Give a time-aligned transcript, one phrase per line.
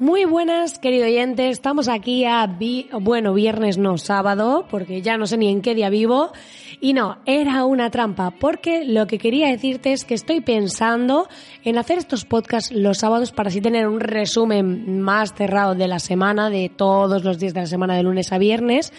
[0.00, 1.50] Muy buenas, querido oyente.
[1.50, 2.50] Estamos aquí a,
[3.00, 6.32] bueno, viernes no, sábado, porque ya no sé ni en qué día vivo.
[6.80, 11.28] Y no, era una trampa, porque lo que quería decirte es que estoy pensando
[11.62, 16.00] en hacer estos podcasts los sábados para así tener un resumen más cerrado de la
[16.00, 18.92] semana, de todos los días de la semana, de lunes a viernes.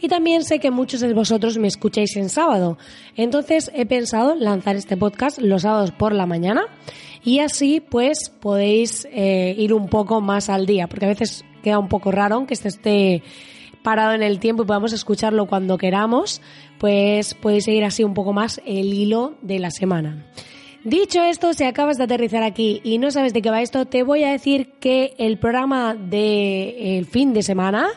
[0.00, 2.78] Y también sé que muchos de vosotros me escucháis en sábado.
[3.16, 6.64] Entonces he pensado lanzar este podcast los sábados por la mañana
[7.24, 11.78] y así pues podéis eh, ir un poco más al día, porque a veces queda
[11.78, 13.22] un poco raro que este esté
[13.82, 16.42] parado en el tiempo y podamos escucharlo cuando queramos,
[16.78, 20.26] pues podéis seguir así un poco más el hilo de la semana.
[20.84, 24.04] Dicho esto, si acabas de aterrizar aquí y no sabes de qué va esto, te
[24.04, 27.88] voy a decir que el programa del fin de semana,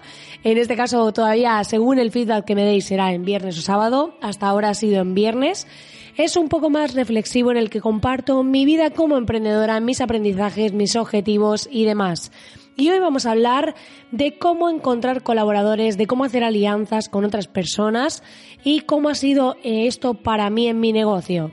[0.43, 4.15] en este caso todavía según el feedback que me deis será en viernes o sábado,
[4.19, 5.67] hasta ahora ha sido en viernes,
[6.17, 10.73] es un poco más reflexivo en el que comparto mi vida como emprendedora, mis aprendizajes,
[10.73, 12.31] mis objetivos y demás.
[12.77, 13.75] Y hoy vamos a hablar
[14.11, 18.23] de cómo encontrar colaboradores, de cómo hacer alianzas con otras personas
[18.63, 21.51] y cómo ha sido esto para mí en mi negocio.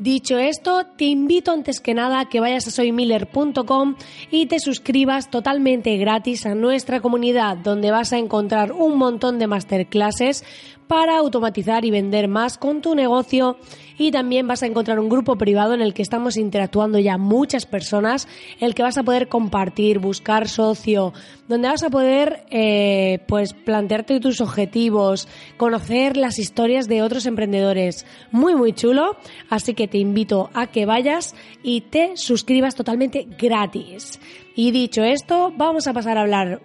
[0.00, 3.96] Dicho esto, te invito antes que nada a que vayas a soymiller.com
[4.30, 9.46] y te suscribas totalmente gratis a nuestra comunidad, donde vas a encontrar un montón de
[9.46, 10.42] masterclasses
[10.90, 13.58] para automatizar y vender más con tu negocio
[13.96, 17.64] y también vas a encontrar un grupo privado en el que estamos interactuando ya muchas
[17.64, 18.26] personas,
[18.58, 21.12] el que vas a poder compartir, buscar socio,
[21.46, 25.28] donde vas a poder eh, pues plantearte tus objetivos,
[25.58, 28.04] conocer las historias de otros emprendedores.
[28.32, 29.16] Muy muy chulo,
[29.48, 34.18] así que te invito a que vayas y te suscribas totalmente gratis.
[34.56, 36.62] Y dicho esto, vamos a pasar a hablar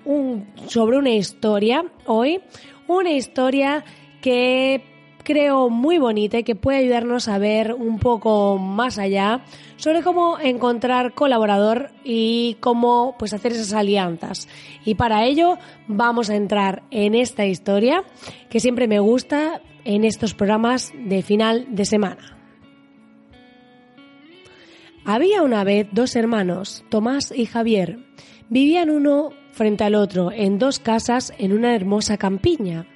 [0.68, 2.42] sobre una historia hoy,
[2.88, 3.84] una historia
[4.26, 4.82] que
[5.24, 10.40] creo muy bonita y que puede ayudarnos a ver un poco más allá sobre cómo
[10.40, 14.48] encontrar colaborador y cómo pues hacer esas alianzas.
[14.84, 18.04] Y para ello vamos a entrar en esta historia
[18.50, 22.36] que siempre me gusta en estos programas de final de semana.
[25.06, 28.00] Había una vez dos hermanos, Tomás y Javier.
[28.50, 32.88] Vivían uno frente al otro en dos casas en una hermosa campiña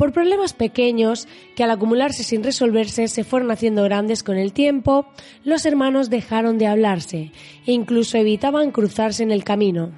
[0.00, 5.04] por problemas pequeños que al acumularse sin resolverse se fueron haciendo grandes con el tiempo,
[5.44, 7.32] los hermanos dejaron de hablarse
[7.66, 9.90] e incluso evitaban cruzarse en el camino.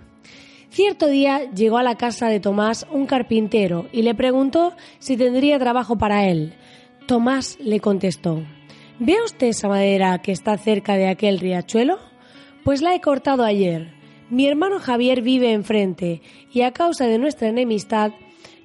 [0.70, 5.60] Cierto día llegó a la casa de Tomás un carpintero y le preguntó si tendría
[5.60, 6.54] trabajo para él.
[7.06, 8.42] Tomás le contestó
[8.98, 12.00] ¿Ve usted esa madera que está cerca de aquel riachuelo?
[12.64, 13.94] Pues la he cortado ayer.
[14.30, 18.10] Mi hermano Javier vive enfrente y a causa de nuestra enemistad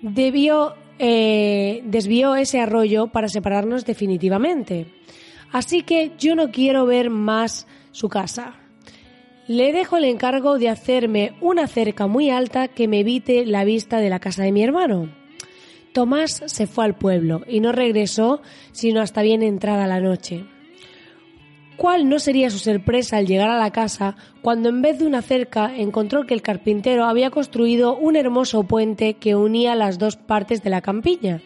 [0.01, 4.93] debió eh, desvió ese arroyo para separarnos definitivamente.
[5.51, 8.55] Así que yo no quiero ver más su casa.
[9.47, 13.99] Le dejo el encargo de hacerme una cerca muy alta que me evite la vista
[13.99, 15.09] de la casa de mi hermano.
[15.93, 18.41] Tomás se fue al pueblo y no regresó
[18.71, 20.45] sino hasta bien entrada la noche.
[21.77, 25.21] ¿Cuál no sería su sorpresa al llegar a la casa cuando en vez de una
[25.21, 30.63] cerca encontró que el carpintero había construido un hermoso puente que unía las dos partes
[30.63, 31.39] de la campiña?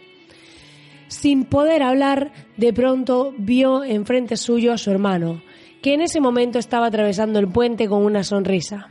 [1.09, 5.41] Sin poder hablar, de pronto vio enfrente suyo a su hermano,
[5.81, 8.87] que en ese momento estaba atravesando el puente con una sonrisa.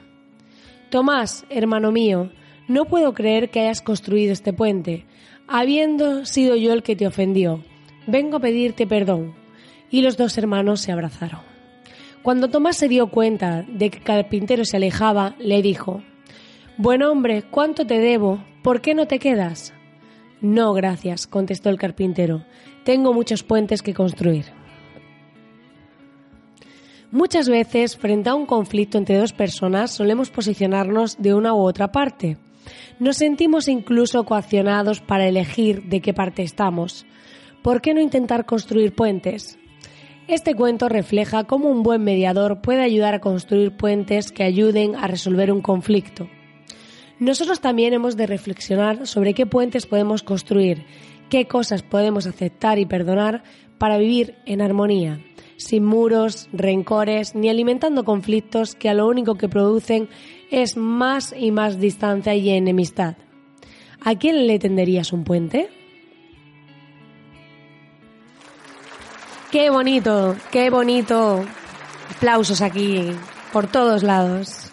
[0.91, 2.31] Tomás, hermano mío,
[2.69, 5.07] no puedo creer que hayas construido este puente,
[5.49, 7.65] habiendo sido yo el que te ofendió.
[8.07, 9.40] Vengo a pedirte perdón
[9.91, 11.41] y los dos hermanos se abrazaron.
[12.23, 16.03] Cuando Tomás se dio cuenta de que el carpintero se alejaba, le dijo,
[16.77, 18.43] Buen hombre, ¿cuánto te debo?
[18.63, 19.75] ¿Por qué no te quedas?
[20.41, 22.45] No, gracias, contestó el carpintero.
[22.85, 24.47] Tengo muchos puentes que construir.
[27.11, 31.91] Muchas veces, frente a un conflicto entre dos personas, solemos posicionarnos de una u otra
[31.91, 32.39] parte.
[32.99, 37.05] Nos sentimos incluso coaccionados para elegir de qué parte estamos.
[37.63, 39.59] ¿Por qué no intentar construir puentes?
[40.31, 45.09] Este cuento refleja cómo un buen mediador puede ayudar a construir puentes que ayuden a
[45.09, 46.29] resolver un conflicto.
[47.19, 50.85] Nosotros también hemos de reflexionar sobre qué puentes podemos construir,
[51.31, 53.43] qué cosas podemos aceptar y perdonar
[53.77, 55.21] para vivir en armonía,
[55.57, 60.09] sin muros, rencores, ni alimentando conflictos que a lo único que producen
[60.53, 63.17] es más y más distancia y enemistad.
[64.01, 65.71] ¿A quién le tenderías un puente?
[69.51, 71.45] Qué bonito, qué bonito.
[72.15, 73.11] Aplausos aquí,
[73.53, 74.71] por todos lados.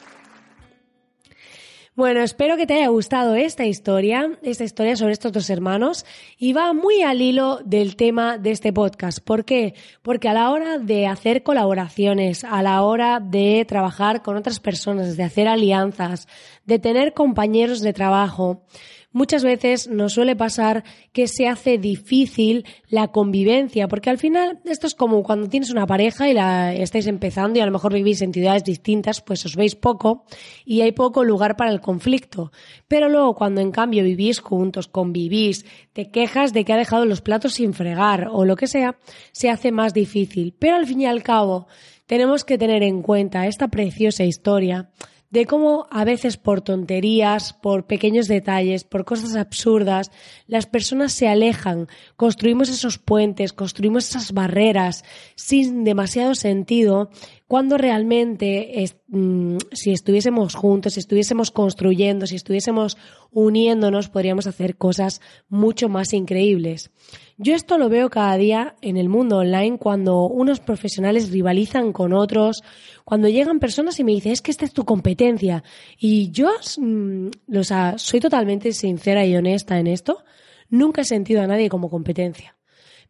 [1.96, 6.06] Bueno, espero que te haya gustado esta historia, esta historia sobre estos dos hermanos,
[6.38, 9.18] y va muy al hilo del tema de este podcast.
[9.18, 9.74] ¿Por qué?
[10.04, 15.18] Porque a la hora de hacer colaboraciones, a la hora de trabajar con otras personas,
[15.18, 16.28] de hacer alianzas,
[16.66, 18.62] de tener compañeros de trabajo,
[19.12, 24.88] muchas veces nos suele pasar que se hace difícil la convivencia, porque al final esto
[24.88, 28.21] es como cuando tienes una pareja y la estáis empezando y a lo mejor vivís
[28.21, 30.25] en ciudades distintas, pues os veis poco
[30.65, 32.51] y hay poco lugar para el conflicto.
[32.88, 37.21] Pero luego cuando en cambio vivís juntos, convivís, te quejas de que ha dejado los
[37.21, 38.98] platos sin fregar o lo que sea,
[39.31, 40.56] se hace más difícil.
[40.59, 41.68] Pero al fin y al cabo,
[42.06, 44.89] tenemos que tener en cuenta esta preciosa historia
[45.30, 50.12] de cómo a veces por tonterías, por pequeños detalles, por cosas absurdas,
[50.48, 55.04] las personas se alejan, construimos esos puentes, construimos esas barreras
[55.36, 57.10] sin demasiado sentido
[57.48, 62.98] cuando realmente mm, si estuviésemos juntos, si estuviésemos construyendo, si estuviésemos
[63.32, 66.92] uniéndonos, podríamos hacer cosas mucho más increíbles.
[67.38, 72.12] Yo esto lo veo cada día en el mundo online cuando unos profesionales rivalizan con
[72.12, 72.64] otros,
[73.06, 75.64] cuando llegan personas y me dicen, es que esta es tu competencia.
[75.98, 80.24] Y yo mm, o sea, soy totalmente sincera y honesta en esto.
[80.70, 82.58] Nunca he sentido a nadie como competencia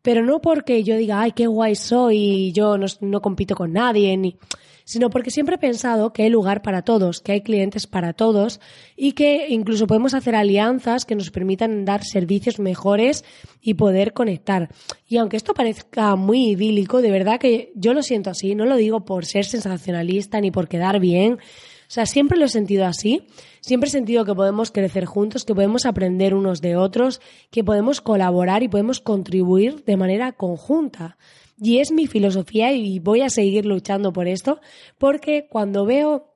[0.02, 4.16] pero no porque yo diga, ay, qué guay soy y yo no, compito con nadie,
[4.18, 4.38] ni,
[4.84, 8.62] sino porque siempre he pensado que hay lugar para todos, que hay clientes para todos
[8.96, 13.26] y que incluso podemos hacer alianzas que nos permitan dar servicios mejores
[13.62, 14.70] y poder conectar.
[15.08, 18.78] Y aunque esto parezca muy idílico, de verdad que yo lo siento así, no lo
[18.78, 21.40] digo por ser sensacionalista ni por quedar bien,
[21.88, 23.28] o sea, siempre lo he sentido así.
[23.68, 27.20] Siempre he sentido que podemos crecer juntos, que podemos aprender unos de otros,
[27.52, 31.18] que podemos colaborar y podemos contribuir de manera conjunta.
[31.60, 34.62] Y es mi filosofía y voy a seguir luchando por esto,
[34.98, 36.34] porque cuando veo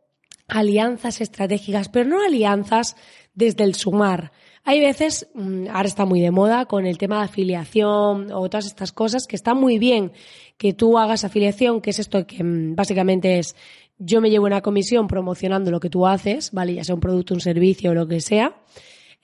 [0.49, 2.97] alianzas estratégicas, pero no alianzas
[3.33, 4.33] desde el sumar.
[4.65, 8.65] Hay veces, mm, ahora está muy de moda con el tema de afiliación o todas
[8.65, 10.11] estas cosas, que está muy bien
[10.57, 13.55] que tú hagas afiliación, que es esto que mm, básicamente es
[14.03, 16.73] yo me llevo una comisión promocionando lo que tú haces, ¿vale?
[16.73, 18.55] Ya sea un producto, un servicio o lo que sea.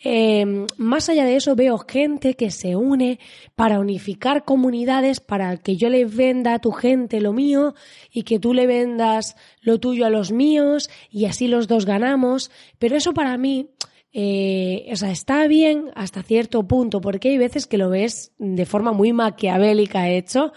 [0.03, 3.19] Em, más allá de eso, veo gente que se une
[3.55, 7.73] para unificar comunidades, para que yo le venda a tu gente lo mío
[8.11, 12.51] y que tú le vendas lo tuyo a los míos y así los dos ganamos.
[12.77, 13.71] Pero eso para mí,
[14.13, 18.67] eh, o sea, está bien hasta cierto punto, porque hay veces que lo ves de
[18.67, 20.53] forma muy maquiavélica hecho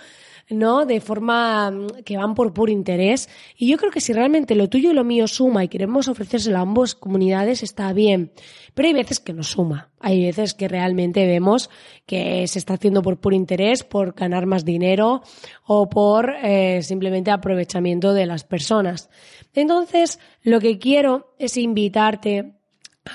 [0.50, 0.84] ¿no?
[0.84, 3.28] De forma mm, que van por puro interés.
[3.56, 6.58] Y yo creo que si realmente lo tuyo y lo mío suma y queremos ofrecérselo
[6.58, 8.32] a ambas comunidades, está bien.
[8.74, 9.90] Pero hay veces que no suma.
[10.00, 11.70] Hay veces que realmente vemos
[12.06, 15.22] que se está haciendo por puro interés, por ganar más dinero
[15.66, 19.10] o por eh, simplemente aprovechamiento de las personas.
[19.54, 22.59] Entonces, lo que quiero es invitarte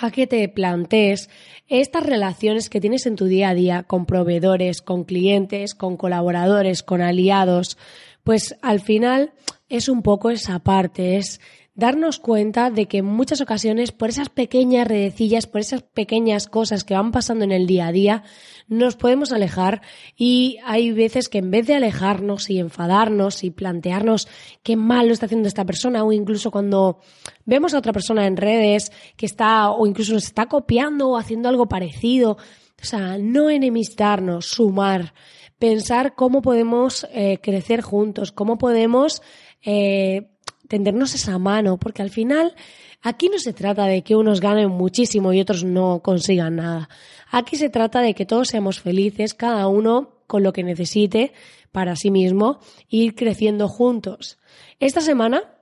[0.02, 1.30] a que te plantees
[1.68, 6.84] estas relaciones que tienes en tu día a día con proveedores, con clientes, con colaboradores,
[6.84, 7.78] con aliados,
[8.24, 9.34] pues al final
[9.70, 11.40] es un poco esa parte, es
[11.76, 16.86] darnos cuenta de que en muchas ocasiones por esas pequeñas redecillas, por esas pequeñas cosas
[16.86, 18.24] que van pasando en el día a día,
[18.68, 19.82] nos podemos alejar
[20.16, 24.30] y hay veces que en vez de alejarnos y enfadarnos y plantearnos
[24.64, 27.02] qué mal lo está haciendo esta persona o incluso cuando
[27.44, 31.50] vemos a otra persona en redes que está o incluso nos está copiando o haciendo
[31.50, 32.38] algo parecido,
[32.82, 35.14] o sea, no enemistarnos, sumar,
[35.60, 39.22] pensar cómo podemos eh, crecer juntos, cómo podemos
[39.62, 40.35] eh,
[40.68, 42.56] tendernos esa mano, porque al final
[43.02, 46.90] aquí no se trata de que unos ganen muchísimo y otros no consigan nada.
[47.32, 51.34] Aquí se trata de que todos seamos felices, cada uno con lo que necesite
[51.72, 54.38] para sí mismo, ir creciendo juntos.
[54.80, 55.55] Esta semana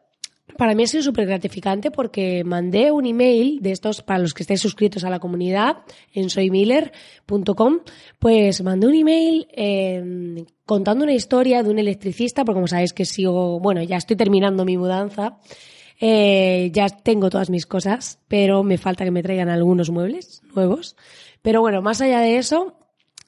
[0.58, 4.44] para mí ha sido súper gratificante porque mandé un email de estos para los que
[4.44, 5.78] estéis suscritos a la comunidad
[6.14, 7.80] en soymiller.com,
[8.20, 13.06] pues mandé un email eh, contando una historia de un electricista, porque como sabéis que
[13.06, 15.40] sigo, bueno, ya estoy terminando mi mudanza,
[16.00, 20.96] eh, ya tengo todas mis cosas, pero me falta que me traigan algunos muebles nuevos.
[21.42, 22.78] Pero bueno, más allá de eso,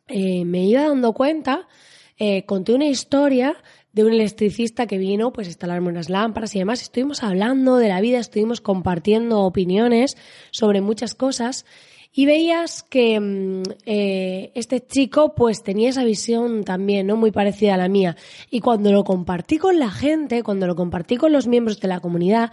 [0.08, 1.68] eh, me iba dando cuenta,
[2.18, 3.56] eh, conté una historia
[3.96, 6.82] de un electricista que vino pues instalarme unas lámparas y demás.
[6.82, 10.18] Estuvimos hablando de la vida, estuvimos compartiendo opiniones
[10.52, 11.66] sobre muchas cosas
[12.14, 17.16] y veías que mm, eh, este chico pues tenía esa visión también, ¿no?
[17.16, 18.18] Muy parecida a la mía.
[18.52, 22.02] Y cuando lo compartí con la gente, cuando lo compartí con los miembros de la
[22.02, 22.52] comunidad,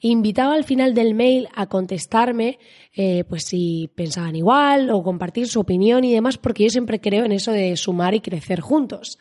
[0.00, 2.58] invitaba al final del mail a contestarme,
[2.94, 7.26] eh, pues si pensaban igual o compartir su opinión y demás, porque yo siempre creo
[7.26, 9.18] en eso de sumar y crecer juntos.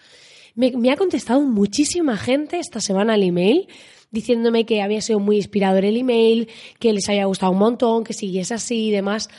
[0.57, 3.67] Me, ha contestado muchísima gente esta semana al email
[4.09, 6.49] diciéndome que había sido muy inspirador el email,
[6.79, 9.29] que les había gustado un montón, que siguiese así y demás.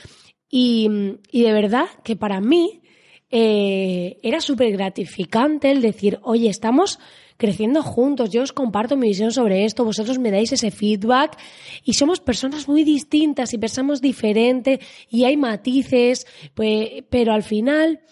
[0.49, 0.89] Y,
[1.33, 2.83] de verdad que para mí
[3.31, 7.01] eh, era súper gratificante el decir, oye, estamos
[7.37, 11.37] creciendo juntos, yo os comparto mi visión sobre esto, vosotros me dais ese feedback
[11.83, 14.79] y somos personas muy distintas y pensamos diferente
[15.11, 18.03] y hay matices, pues, pero al final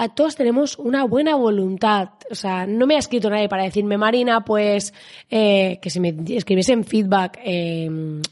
[0.00, 2.08] a todos tenemos una buena voluntad.
[2.30, 4.94] O sea, no me ha escrito nadie para decirme, Marina, pues
[5.28, 8.22] eh, que si me escribiesen feedback eh,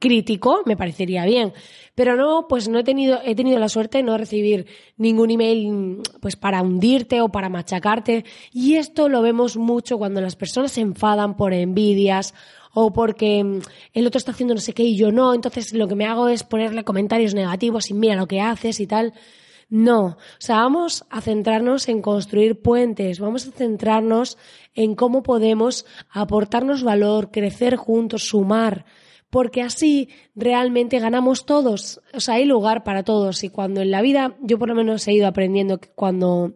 [0.00, 1.52] crítico, me parecería bien.
[1.94, 6.02] Pero no, pues no he tenido, he tenido la suerte de no recibir ningún email
[6.20, 8.24] pues para hundirte o para machacarte.
[8.52, 12.34] Y esto lo vemos mucho cuando las personas se enfadan por envidias
[12.74, 13.60] o porque mm,
[13.92, 15.34] el otro está haciendo no sé qué y yo no.
[15.34, 18.88] Entonces lo que me hago es ponerle comentarios negativos y mira lo que haces y
[18.88, 19.14] tal.
[19.72, 24.36] No, o sea, vamos a centrarnos en construir puentes, vamos a centrarnos
[24.74, 28.84] en cómo podemos aportarnos valor, crecer juntos, sumar,
[29.30, 34.02] porque así realmente ganamos todos, o sea, hay lugar para todos y cuando en la
[34.02, 36.52] vida yo por lo menos he ido aprendiendo que cuando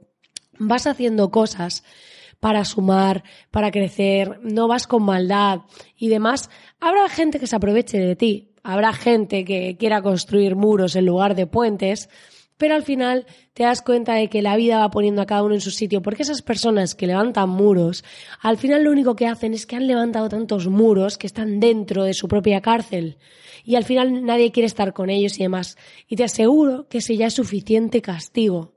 [0.58, 1.84] vas haciendo cosas
[2.38, 5.60] para sumar, para crecer, no vas con maldad
[5.96, 10.96] y demás, habrá gente que se aproveche de ti, habrá gente que quiera construir muros
[10.96, 12.10] en lugar de puentes,
[12.58, 15.54] pero al final te das cuenta de que la vida va poniendo a cada uno
[15.54, 18.04] en su sitio, porque esas personas que levantan muros,
[18.40, 22.04] al final lo único que hacen es que han levantado tantos muros que están dentro
[22.04, 23.18] de su propia cárcel
[23.64, 25.76] y al final nadie quiere estar con ellos y demás.
[26.08, 28.74] Y te aseguro que ese ya es suficiente castigo.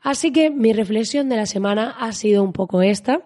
[0.00, 3.22] Así que mi reflexión de la semana ha sido un poco esta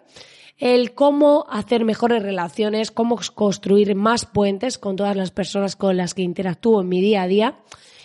[0.59, 6.14] el cómo hacer mejores relaciones, cómo construir más puentes con todas las personas con las
[6.14, 7.56] que interactúo en mi día a día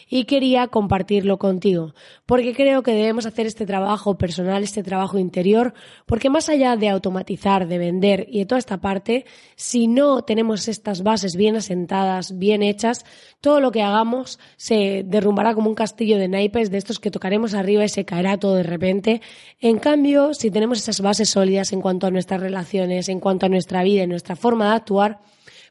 [0.09, 1.93] y quería compartirlo contigo,
[2.25, 5.73] porque creo que debemos hacer este trabajo personal, este trabajo interior,
[6.05, 10.67] porque más allá de automatizar, de vender y de toda esta parte, si no tenemos
[10.67, 13.05] estas bases bien asentadas, bien hechas,
[13.41, 17.53] todo lo que hagamos se derrumbará como un castillo de naipes de estos que tocaremos
[17.53, 19.21] arriba y se caerá todo de repente.
[19.59, 23.49] En cambio, si tenemos esas bases sólidas en cuanto a nuestras relaciones, en cuanto a
[23.49, 25.19] nuestra vida y nuestra forma de actuar,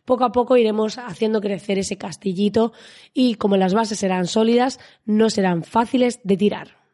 [0.07, 2.73] poco a poco iremos haciendo crecer ese castillito
[3.13, 6.86] y como las bases serán sólidas, no serán fáciles de tirar.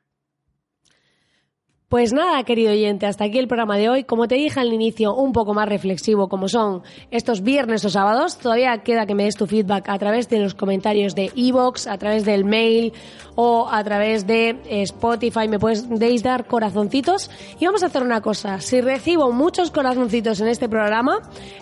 [1.93, 4.05] Pues nada, querido oyente, hasta aquí el programa de hoy.
[4.05, 6.81] Como te dije al inicio, un poco más reflexivo como son
[7.11, 8.39] estos viernes o sábados.
[8.39, 11.99] Todavía queda que me des tu feedback a través de los comentarios de Evox, a
[11.99, 12.95] través del mail
[13.35, 15.49] o a través de Spotify.
[15.49, 17.31] Me podéis dar corazoncitos.
[17.61, 18.59] Y vamos a hacer una cosa.
[18.63, 21.19] Si recibo muchos corazoncitos en este programa,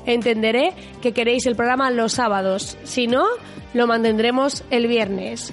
[0.06, 2.78] entenderé que queréis el programa los sábados.
[2.84, 3.24] Si no,
[3.74, 5.52] lo mantendremos el viernes.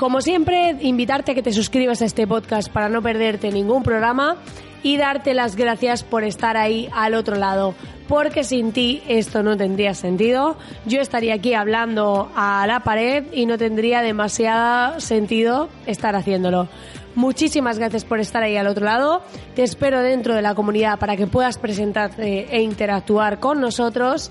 [0.00, 4.38] Como siempre, invitarte a que te suscribas a este podcast para no perderte ningún programa
[4.82, 7.74] y darte las gracias por estar ahí al otro lado,
[8.08, 10.56] porque sin ti esto no tendría sentido.
[10.86, 16.66] Yo estaría aquí hablando a la pared y no tendría demasiado sentido estar haciéndolo.
[17.14, 19.20] Muchísimas gracias por estar ahí al otro lado.
[19.54, 24.30] Te espero dentro de la comunidad para que puedas presentarte e interactuar con nosotros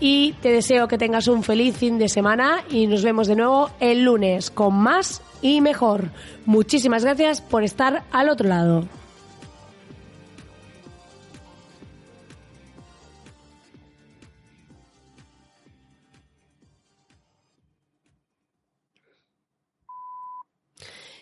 [0.00, 3.70] y te deseo que tengas un feliz fin de semana y nos vemos de nuevo
[3.78, 6.10] el lunes con más y mejor.
[6.46, 8.99] Muchísimas gracias por estar al otro lado.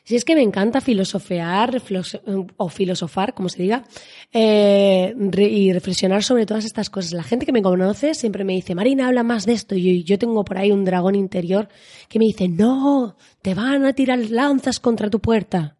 [0.08, 1.82] Si es que me encanta filosofear
[2.56, 3.84] o filosofar, como se diga,
[4.32, 7.12] eh, y reflexionar sobre todas estas cosas.
[7.12, 9.74] La gente que me conoce siempre me dice, Marina, habla más de esto.
[9.74, 11.68] Y yo tengo por ahí un dragón interior
[12.08, 15.76] que me dice, no, te van a tirar lanzas contra tu puerta.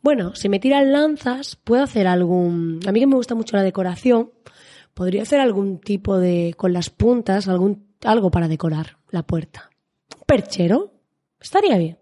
[0.00, 2.80] Bueno, si me tiran lanzas, puedo hacer algún...
[2.86, 4.30] A mí que me gusta mucho la decoración,
[4.94, 6.54] podría hacer algún tipo de...
[6.56, 9.68] con las puntas, algún algo para decorar la puerta.
[10.24, 10.93] Perchero,
[11.44, 11.98] Estaría bien.